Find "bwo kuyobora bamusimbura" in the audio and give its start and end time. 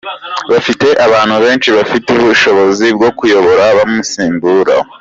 2.97-4.73